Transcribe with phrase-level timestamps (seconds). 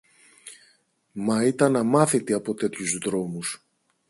[1.11, 3.65] Μα ήταν αμάθητη από τέτοιους δρόμους.